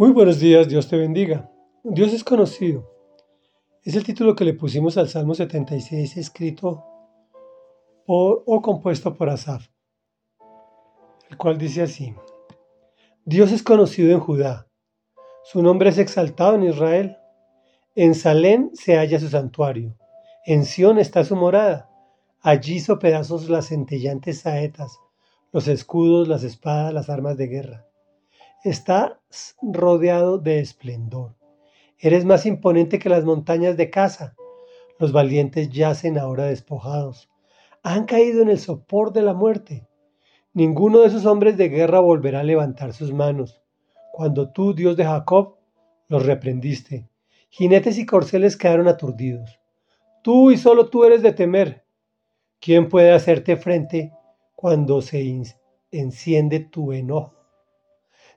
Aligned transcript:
Muy 0.00 0.12
buenos 0.12 0.40
días, 0.40 0.66
Dios 0.66 0.88
te 0.88 0.96
bendiga. 0.96 1.52
Dios 1.84 2.14
es 2.14 2.24
conocido. 2.24 2.90
Es 3.82 3.94
el 3.96 4.02
título 4.02 4.34
que 4.34 4.46
le 4.46 4.54
pusimos 4.54 4.96
al 4.96 5.10
Salmo 5.10 5.34
76 5.34 6.16
escrito 6.16 6.82
por, 8.06 8.42
o 8.46 8.62
compuesto 8.62 9.14
por 9.14 9.28
Asaf, 9.28 9.66
el 11.28 11.36
cual 11.36 11.58
dice 11.58 11.82
así. 11.82 12.14
Dios 13.26 13.52
es 13.52 13.62
conocido 13.62 14.10
en 14.10 14.20
Judá. 14.20 14.70
Su 15.44 15.62
nombre 15.62 15.90
es 15.90 15.98
exaltado 15.98 16.54
en 16.54 16.62
Israel. 16.62 17.18
En 17.94 18.14
Salén 18.14 18.70
se 18.72 18.96
halla 18.96 19.20
su 19.20 19.28
santuario. 19.28 19.98
En 20.46 20.64
Sión 20.64 20.98
está 20.98 21.24
su 21.24 21.36
morada. 21.36 21.90
Allí 22.40 22.76
hizo 22.76 22.98
pedazos 22.98 23.50
las 23.50 23.66
centellantes 23.66 24.40
saetas, 24.40 24.98
los 25.52 25.68
escudos, 25.68 26.26
las 26.26 26.42
espadas, 26.42 26.94
las 26.94 27.10
armas 27.10 27.36
de 27.36 27.48
guerra. 27.48 27.89
Estás 28.62 29.56
rodeado 29.62 30.36
de 30.36 30.60
esplendor. 30.60 31.34
Eres 31.98 32.26
más 32.26 32.44
imponente 32.44 32.98
que 32.98 33.08
las 33.08 33.24
montañas 33.24 33.78
de 33.78 33.88
casa. 33.88 34.36
Los 34.98 35.12
valientes 35.12 35.70
yacen 35.70 36.18
ahora 36.18 36.44
despojados. 36.44 37.30
Han 37.82 38.04
caído 38.04 38.42
en 38.42 38.50
el 38.50 38.58
sopor 38.58 39.14
de 39.14 39.22
la 39.22 39.32
muerte. 39.32 39.88
Ninguno 40.52 40.98
de 40.98 41.06
esos 41.06 41.24
hombres 41.24 41.56
de 41.56 41.70
guerra 41.70 42.00
volverá 42.00 42.40
a 42.40 42.44
levantar 42.44 42.92
sus 42.92 43.14
manos. 43.14 43.62
Cuando 44.12 44.50
tú, 44.50 44.74
Dios 44.74 44.94
de 44.94 45.04
Jacob, 45.04 45.56
los 46.08 46.26
reprendiste. 46.26 47.08
Jinetes 47.48 47.96
y 47.96 48.04
corceles 48.04 48.58
quedaron 48.58 48.88
aturdidos. 48.88 49.58
Tú 50.22 50.50
y 50.50 50.58
solo 50.58 50.90
tú 50.90 51.04
eres 51.04 51.22
de 51.22 51.32
temer. 51.32 51.86
¿Quién 52.60 52.90
puede 52.90 53.10
hacerte 53.12 53.56
frente 53.56 54.12
cuando 54.54 55.00
se 55.00 55.24
enciende 55.90 56.60
tu 56.60 56.92
enojo? 56.92 57.39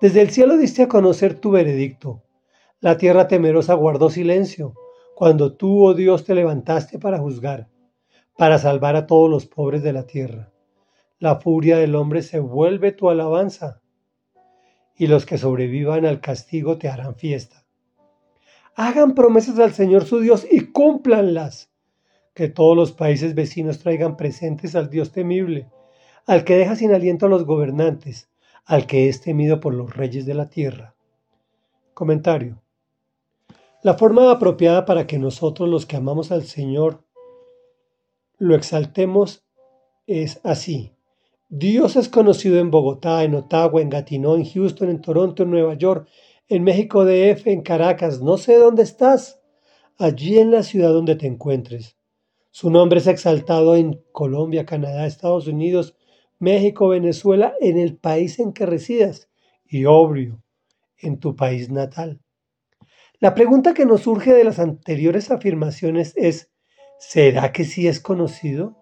Desde 0.00 0.20
el 0.20 0.30
cielo 0.30 0.56
diste 0.56 0.82
a 0.82 0.88
conocer 0.88 1.40
tu 1.40 1.50
veredicto. 1.50 2.22
La 2.80 2.96
tierra 2.96 3.26
temerosa 3.26 3.74
guardó 3.74 4.10
silencio 4.10 4.74
cuando 5.16 5.56
tú, 5.56 5.84
oh 5.84 5.94
Dios, 5.94 6.24
te 6.24 6.36
levantaste 6.36 7.00
para 7.00 7.18
juzgar, 7.18 7.68
para 8.36 8.58
salvar 8.58 8.94
a 8.94 9.08
todos 9.08 9.28
los 9.28 9.46
pobres 9.46 9.82
de 9.82 9.92
la 9.92 10.06
tierra. 10.06 10.52
La 11.18 11.40
furia 11.40 11.78
del 11.78 11.96
hombre 11.96 12.22
se 12.22 12.38
vuelve 12.38 12.92
tu 12.92 13.10
alabanza, 13.10 13.80
y 14.94 15.08
los 15.08 15.26
que 15.26 15.38
sobrevivan 15.38 16.06
al 16.06 16.20
castigo 16.20 16.78
te 16.78 16.88
harán 16.88 17.16
fiesta. 17.16 17.64
Hagan 18.76 19.16
promesas 19.16 19.58
al 19.58 19.72
Señor 19.72 20.04
su 20.04 20.20
Dios 20.20 20.46
y 20.48 20.66
cúmplanlas. 20.66 21.72
Que 22.32 22.48
todos 22.48 22.76
los 22.76 22.92
países 22.92 23.34
vecinos 23.34 23.80
traigan 23.80 24.16
presentes 24.16 24.76
al 24.76 24.90
Dios 24.90 25.10
temible, 25.10 25.68
al 26.26 26.44
que 26.44 26.56
deja 26.56 26.76
sin 26.76 26.94
aliento 26.94 27.26
a 27.26 27.28
los 27.28 27.44
gobernantes, 27.44 28.30
al 28.68 28.86
que 28.86 29.08
es 29.08 29.22
temido 29.22 29.60
por 29.60 29.72
los 29.72 29.96
reyes 29.96 30.26
de 30.26 30.34
la 30.34 30.50
tierra. 30.50 30.94
Comentario. 31.94 32.60
La 33.82 33.94
forma 33.94 34.30
apropiada 34.30 34.84
para 34.84 35.06
que 35.06 35.18
nosotros 35.18 35.70
los 35.70 35.86
que 35.86 35.96
amamos 35.96 36.30
al 36.30 36.44
Señor 36.44 37.02
lo 38.36 38.54
exaltemos 38.54 39.42
es 40.06 40.40
así. 40.44 40.92
Dios 41.48 41.96
es 41.96 42.10
conocido 42.10 42.58
en 42.58 42.70
Bogotá, 42.70 43.24
en 43.24 43.34
Ottawa, 43.36 43.80
en 43.80 43.88
Gatineau, 43.88 44.36
en 44.36 44.44
Houston, 44.44 44.90
en 44.90 45.00
Toronto, 45.00 45.44
en 45.44 45.50
Nueva 45.50 45.72
York, 45.72 46.06
en 46.46 46.62
México 46.62 47.06
DF, 47.06 47.46
en 47.46 47.62
Caracas, 47.62 48.20
no 48.20 48.36
sé 48.36 48.58
dónde 48.58 48.82
estás, 48.82 49.40
allí 49.96 50.38
en 50.38 50.50
la 50.50 50.62
ciudad 50.62 50.92
donde 50.92 51.16
te 51.16 51.26
encuentres. 51.26 51.96
Su 52.50 52.70
nombre 52.70 52.98
es 52.98 53.06
exaltado 53.06 53.76
en 53.76 54.04
Colombia, 54.12 54.66
Canadá, 54.66 55.06
Estados 55.06 55.46
Unidos, 55.46 55.94
México, 56.38 56.88
Venezuela, 56.88 57.54
en 57.60 57.78
el 57.78 57.96
país 57.96 58.38
en 58.38 58.52
que 58.52 58.66
residas 58.66 59.28
y 59.66 59.84
obvio, 59.84 60.42
en 60.98 61.18
tu 61.18 61.36
país 61.36 61.70
natal. 61.70 62.20
La 63.20 63.34
pregunta 63.34 63.74
que 63.74 63.84
nos 63.84 64.02
surge 64.02 64.32
de 64.32 64.44
las 64.44 64.60
anteriores 64.60 65.32
afirmaciones 65.32 66.12
es, 66.16 66.52
¿será 67.00 67.52
que 67.52 67.64
sí 67.64 67.88
es 67.88 68.00
conocido? 68.00 68.76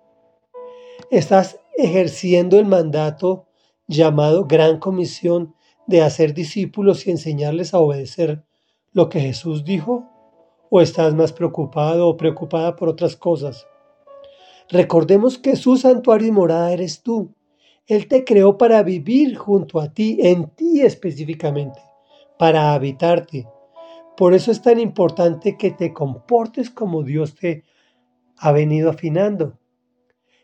¿Estás 1.11 1.59
ejerciendo 1.79 2.59
el 2.59 2.67
mandato 2.67 3.49
llamado 3.87 4.47
Gran 4.47 4.79
Comisión 4.79 5.55
de 5.87 6.03
hacer 6.03 6.35
discípulos 6.35 7.07
y 7.07 7.13
enseñarles 7.13 7.73
a 7.73 7.79
obedecer 7.79 8.45
lo 8.93 9.09
que 9.09 9.21
Jesús 9.21 9.65
dijo? 9.65 10.05
¿O 10.69 10.83
estás 10.83 11.15
más 11.15 11.33
preocupado 11.33 12.09
o 12.09 12.17
preocupada 12.17 12.77
por 12.77 12.89
otras 12.89 13.17
cosas? 13.17 13.67
Recordemos 14.69 15.39
que 15.39 15.57
su 15.57 15.77
santuario 15.77 16.29
y 16.29 16.33
morada 16.33 16.73
eres 16.73 17.03
tú. 17.03 17.33
Él 17.87 18.09
te 18.09 18.25
creó 18.25 18.59
para 18.59 18.83
vivir 18.83 19.37
junto 19.37 19.81
a 19.81 19.93
ti, 19.93 20.19
en 20.21 20.49
ti 20.51 20.81
específicamente, 20.81 21.79
para 22.37 22.75
habitarte. 22.75 23.47
Por 24.17 24.35
eso 24.35 24.51
es 24.51 24.61
tan 24.61 24.81
importante 24.81 25.57
que 25.57 25.71
te 25.71 25.93
comportes 25.93 26.71
como 26.71 27.05
Dios 27.05 27.37
te 27.37 27.63
ha 28.39 28.51
venido 28.51 28.91
afinando. 28.91 29.59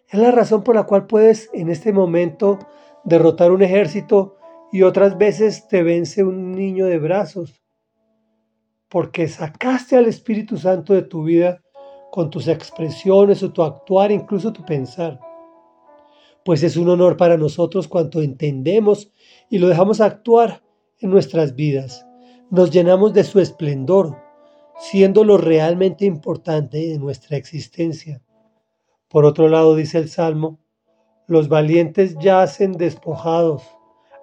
Es 0.09 0.21
la 0.21 0.31
razón 0.31 0.63
por 0.63 0.77
la 0.77 0.85
cual 0.85 1.07
puedes 1.07 1.51
en 1.53 1.69
este 1.69 1.93
momento 1.93 2.61
derrotar 3.03 3.51
un 3.51 3.63
ejército 3.63 4.37
y 4.71 4.83
otras 4.83 5.19
veces 5.19 5.67
te 5.67 5.83
vence 5.83 6.23
un 6.23 6.53
niño 6.53 6.87
de 6.87 6.99
brazos, 6.99 7.61
porque 8.89 9.27
sacaste 9.27 9.97
al 9.97 10.07
Espíritu 10.07 10.59
Santo 10.59 10.95
de 10.95 11.03
tu 11.03 11.25
vida 11.25 11.61
con 12.13 12.31
tus 12.31 12.47
expresiones 12.47 13.43
o 13.43 13.53
tu 13.53 13.63
actuar, 13.63 14.13
incluso 14.13 14.53
tu 14.53 14.65
pensar 14.65 15.19
pues 16.45 16.63
es 16.63 16.77
un 16.77 16.89
honor 16.89 17.17
para 17.17 17.37
nosotros 17.37 17.89
cuanto 17.89 18.23
entendemos 18.23 19.13
y 19.49 19.59
lo 19.59 19.69
dejamos 19.69 20.01
actuar 20.01 20.63
en 21.01 21.11
nuestras 21.11 21.55
vidas. 21.55 22.07
Nos 22.51 22.71
llenamos 22.71 23.15
de 23.15 23.25
su 23.25 23.41
esplendor, 23.41 24.17
siendo 24.79 25.25
lo 25.25 25.39
realmente 25.39 26.05
importante 26.05 26.79
de 26.79 26.99
nuestra 26.99 27.37
existencia. 27.37 28.21
Por 29.09 29.25
otro 29.25 29.49
lado, 29.49 29.75
dice 29.77 29.99
el 29.99 30.09
Salmo, 30.09 30.59
los 31.27 31.49
valientes 31.49 32.17
yacen 32.19 32.73
despojados, 32.73 33.63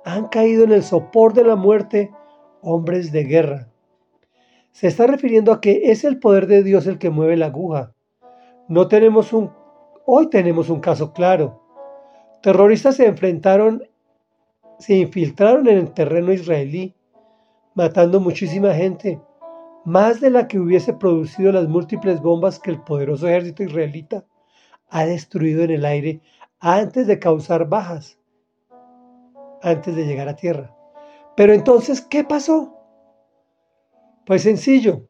han 0.03 0.27
caído 0.27 0.63
en 0.63 0.71
el 0.71 0.83
sopor 0.83 1.33
de 1.33 1.43
la 1.43 1.55
muerte 1.55 2.11
hombres 2.61 3.11
de 3.11 3.23
guerra. 3.23 3.69
Se 4.71 4.87
está 4.87 5.07
refiriendo 5.07 5.51
a 5.51 5.61
que 5.61 5.91
es 5.91 6.03
el 6.03 6.19
poder 6.19 6.47
de 6.47 6.63
Dios 6.63 6.87
el 6.87 6.99
que 6.99 7.09
mueve 7.09 7.37
la 7.37 7.47
aguja. 7.47 7.93
No 8.67 8.87
tenemos 8.87 9.33
un 9.33 9.51
hoy 10.05 10.29
tenemos 10.29 10.69
un 10.69 10.79
caso 10.79 11.13
claro 11.13 11.61
Terroristas 12.41 12.95
se 12.95 13.05
enfrentaron, 13.05 13.83
se 14.79 14.95
infiltraron 14.95 15.67
en 15.67 15.77
el 15.77 15.93
terreno 15.93 16.31
israelí, 16.31 16.95
matando 17.75 18.19
muchísima 18.19 18.73
gente, 18.73 19.19
más 19.83 20.21
de 20.21 20.29
la 20.29 20.47
que 20.47 20.59
hubiese 20.59 20.93
producido 20.93 21.51
las 21.51 21.67
múltiples 21.67 22.21
bombas 22.21 22.59
que 22.59 22.71
el 22.71 22.81
poderoso 22.81 23.27
ejército 23.27 23.63
israelita 23.63 24.25
ha 24.89 25.05
destruido 25.05 25.63
en 25.63 25.71
el 25.71 25.85
aire 25.85 26.21
antes 26.59 27.07
de 27.07 27.19
causar 27.19 27.67
bajas, 27.67 28.17
antes 29.61 29.95
de 29.95 30.05
llegar 30.05 30.29
a 30.29 30.35
tierra. 30.35 30.75
Pero 31.35 31.53
entonces, 31.53 32.01
¿qué 32.01 32.23
pasó? 32.23 32.73
Pues 34.25 34.43
sencillo, 34.43 35.07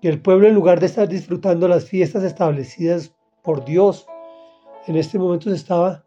que 0.00 0.08
el 0.08 0.20
pueblo 0.20 0.48
en 0.48 0.54
lugar 0.54 0.80
de 0.80 0.86
estar 0.86 1.08
disfrutando 1.08 1.68
las 1.68 1.84
fiestas 1.84 2.24
establecidas 2.24 3.14
por 3.42 3.64
Dios, 3.64 4.06
en 4.86 4.96
este 4.96 5.18
momento 5.18 5.48
se 5.48 5.56
estaba 5.56 6.04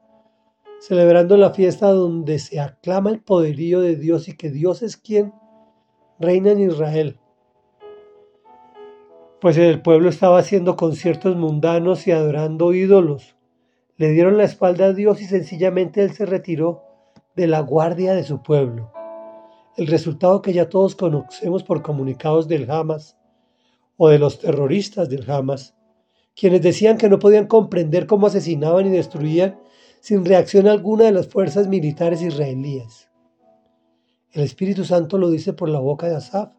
celebrando 0.87 1.35
la 1.35 1.49
fiesta 1.49 1.87
donde 1.87 2.37
se 2.37 2.59
aclama 2.59 3.09
el 3.09 3.19
poderío 3.19 3.81
de 3.81 3.95
Dios 3.95 4.27
y 4.27 4.37
que 4.37 4.51
Dios 4.51 4.83
es 4.83 4.97
quien 4.97 5.33
reina 6.19 6.51
en 6.51 6.59
Israel. 6.59 7.19
Pues 9.41 9.57
el 9.57 9.81
pueblo 9.81 10.09
estaba 10.09 10.37
haciendo 10.37 10.75
conciertos 10.75 11.35
mundanos 11.35 12.05
y 12.05 12.11
adorando 12.11 12.71
ídolos. 12.71 13.35
Le 13.97 14.09
dieron 14.11 14.37
la 14.37 14.43
espalda 14.43 14.85
a 14.85 14.93
Dios 14.93 15.21
y 15.21 15.25
sencillamente 15.25 16.03
él 16.03 16.11
se 16.11 16.27
retiró 16.27 16.83
de 17.35 17.47
la 17.47 17.61
guardia 17.61 18.13
de 18.13 18.23
su 18.23 18.43
pueblo. 18.43 18.91
El 19.77 19.87
resultado 19.87 20.43
que 20.43 20.53
ya 20.53 20.69
todos 20.69 20.95
conocemos 20.95 21.63
por 21.63 21.81
comunicados 21.81 22.47
del 22.47 22.69
Hamas 22.69 23.17
o 23.97 24.09
de 24.09 24.19
los 24.19 24.37
terroristas 24.37 25.09
del 25.09 25.29
Hamas, 25.31 25.73
quienes 26.35 26.61
decían 26.61 26.99
que 26.99 27.09
no 27.09 27.17
podían 27.17 27.47
comprender 27.47 28.05
cómo 28.05 28.27
asesinaban 28.27 28.85
y 28.85 28.89
destruían 28.91 29.57
sin 30.05 30.23
reacción 30.23 30.67
alguna 30.67 31.05
de 31.05 31.11
las 31.13 31.27
fuerzas 31.27 31.67
militares 31.67 32.21
israelíes. 32.21 33.09
El 34.33 34.43
Espíritu 34.43 34.85
Santo 34.85 35.17
lo 35.17 35.31
dice 35.31 35.51
por 35.53 35.67
la 35.67 35.79
boca 35.79 36.07
de 36.07 36.15
Asaf. 36.15 36.51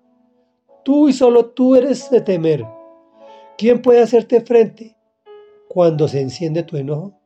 Tú 0.84 1.08
y 1.08 1.12
solo 1.12 1.50
tú 1.50 1.76
eres 1.76 2.10
de 2.10 2.20
temer. 2.22 2.66
¿Quién 3.56 3.82
puede 3.82 4.02
hacerte 4.02 4.40
frente 4.40 4.96
cuando 5.68 6.08
se 6.08 6.22
enciende 6.22 6.64
tu 6.64 6.76
enojo? 6.76 7.20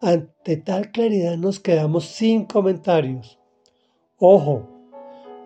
Ante 0.00 0.56
tal 0.58 0.92
claridad 0.92 1.36
nos 1.36 1.58
quedamos 1.58 2.04
sin 2.04 2.44
comentarios. 2.44 3.40
Ojo, 4.18 4.68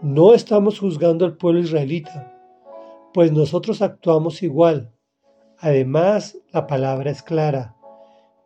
no 0.03 0.35
estamos 0.35 0.81
juzgando 0.81 1.25
al 1.25 1.39
pueblo 1.39 1.61
israelita, 1.61 2.39
pues 3.15 3.33
nosotros 3.33 3.81
actuamos 3.81 4.43
igual. 4.43 4.93
Además, 5.57 6.37
la 6.53 6.67
palabra 6.67 7.11
es 7.11 7.23
clara. 7.23 7.78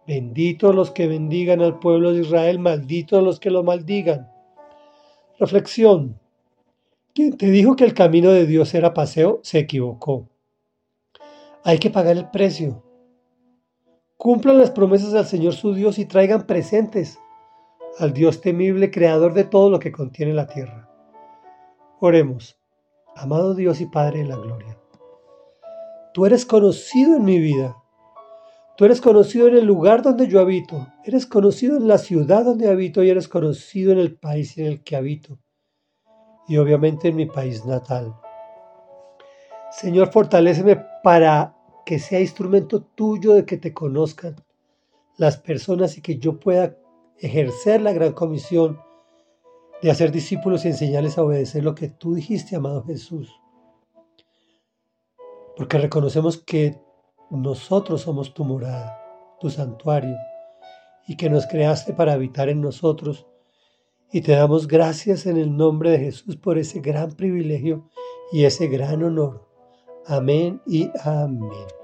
Benditos 0.07 0.75
los 0.75 0.91
que 0.91 1.07
bendigan 1.07 1.61
al 1.61 1.79
pueblo 1.79 2.13
de 2.13 2.23
Israel, 2.23 2.59
malditos 2.59 3.23
los 3.23 3.39
que 3.39 3.51
lo 3.51 3.63
maldigan. 3.63 4.31
Reflexión. 5.39 6.19
Quien 7.15 7.37
te 7.37 7.47
dijo 7.51 7.77
que 7.77 7.85
el 7.85 7.95
camino 7.95 8.31
de 8.31 8.47
Dios 8.47 8.75
era 8.75 8.95
paseo, 8.95 9.41
se 9.43 9.59
equivocó. 9.59 10.29
Hay 11.63 11.79
que 11.79 11.91
pagar 11.91 12.17
el 12.17 12.31
precio. 12.31 12.83
Cumplan 14.17 14.59
las 14.59 14.71
promesas 14.71 15.13
del 15.13 15.25
Señor 15.25 15.55
su 15.55 15.75
Dios 15.75 15.99
y 15.99 16.07
traigan 16.07 16.47
presentes 16.47 17.19
al 17.99 18.13
Dios 18.13 18.41
temible, 18.41 18.91
creador 18.91 19.35
de 19.35 19.45
todo 19.45 19.71
lo 19.71 19.79
que 19.79 19.93
contiene 19.93 20.33
la 20.33 20.47
tierra. 20.47 20.89
Oremos, 22.01 22.59
amado 23.15 23.55
Dios 23.55 23.81
y 23.81 23.87
Padre 23.87 24.21
de 24.21 24.25
la 24.27 24.37
gloria. 24.37 24.79
Tú 26.15 26.27
eres 26.27 26.45
conocido 26.45 27.17
en 27.17 27.25
mi 27.25 27.39
vida. 27.39 27.82
Tú 28.77 28.87
eres 28.87 29.01
conocido 29.01 29.49
en 29.49 29.57
el 29.57 29.67
lugar 29.67 30.03
donde 30.03 30.29
yo 30.29 30.41
habito. 30.41 30.89
Eres 31.05 31.27
conocido 31.27 31.77
en 31.77 31.89
la 31.89 31.99
ciudad 31.99 32.45
donde 32.45 32.71
habito 32.71 33.03
y 33.05 33.11
eres 33.11 33.29
conocido 33.29 33.93
en 33.93 33.99
el 33.99 34.17
país 34.17 34.57
en 34.57 34.67
el 34.67 34.83
que 34.83 34.97
habito. 34.97 35.39
Y 36.49 36.57
obviamente 36.57 37.09
en 37.09 37.17
mi 37.17 37.27
país 37.27 37.67
natal. 37.67 38.15
Señor, 39.71 40.11
fortaléceme 40.11 40.83
para 41.03 41.55
que 41.85 41.99
sea 41.99 42.21
instrumento 42.21 42.83
tuyo 42.83 43.33
de 43.35 43.45
que 43.45 43.59
te 43.59 43.75
conozcan 43.75 44.37
las 45.19 45.37
personas 45.37 45.99
y 45.99 46.01
que 46.01 46.19
yo 46.19 46.41
pueda 46.41 46.77
ejercer 47.19 47.83
la 47.83 47.93
gran 47.93 48.13
comisión 48.13 48.81
de 49.83 49.91
hacer 49.91 50.13
discípulos 50.13 50.65
y 50.65 50.69
enseñarles 50.69 51.19
a 51.19 51.25
obedecer 51.25 51.63
lo 51.63 51.75
que 51.75 51.89
tú 51.89 52.15
dijiste, 52.15 52.57
amado 52.57 52.85
Jesús. 52.85 53.31
Porque 55.57 55.79
reconocemos 55.79 56.39
que 56.39 56.81
nosotros 57.41 58.03
somos 58.03 58.35
tu 58.35 58.45
morada, 58.45 58.99
tu 59.41 59.51
santuario, 59.51 60.17
y 61.07 61.17
que 61.17 61.31
nos 61.31 61.47
creaste 61.47 61.93
para 61.93 62.13
habitar 62.13 62.49
en 62.49 62.61
nosotros. 62.61 63.27
Y 64.13 64.21
te 64.21 64.33
damos 64.33 64.69
gracias 64.69 65.27
en 65.27 65.39
el 65.39 65.57
nombre 65.57 65.91
de 65.91 65.99
Jesús 65.99 66.37
por 66.37 66.59
ese 66.59 66.81
gran 66.81 67.13
privilegio 67.13 67.89
y 68.33 68.45
ese 68.45 68.69
gran 68.69 69.03
honor. 69.03 69.49
Amén 70.07 70.61
y 70.67 70.91
amén. 71.03 71.82